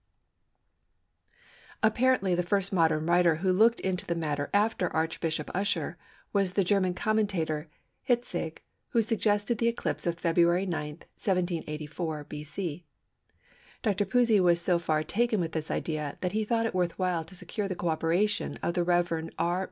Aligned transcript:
C. 1.29 1.35
Apparently 1.83 2.33
the 2.33 2.41
first 2.41 2.73
modern 2.73 3.05
writer 3.05 3.35
who 3.35 3.53
looked 3.53 3.79
into 3.81 4.03
the 4.07 4.15
matter 4.15 4.49
after 4.51 4.89
Archbishop 4.95 5.51
Usher 5.53 5.95
was 6.33 6.53
the 6.53 6.63
German 6.63 6.95
commentator 6.95 7.69
Hitzig 8.01 8.63
who 8.93 9.03
suggested 9.03 9.59
the 9.59 9.67
eclipse 9.67 10.07
of 10.07 10.15
Feb. 10.19 10.67
9, 10.67 10.99
784 11.17 12.23
B.C. 12.23 12.83
Dr. 13.83 14.05
Pusey 14.05 14.39
was 14.39 14.59
so 14.59 14.79
far 14.79 15.03
taken 15.03 15.39
with 15.39 15.51
this 15.51 15.69
idea 15.69 16.17
that 16.21 16.31
he 16.31 16.45
thought 16.45 16.65
it 16.65 16.73
worth 16.73 16.97
while 16.97 17.23
to 17.23 17.35
secure 17.35 17.67
the 17.67 17.75
co 17.75 17.89
operation 17.89 18.57
of 18.63 18.73
the 18.73 18.83
Rev. 18.83 19.29
R. 19.37 19.59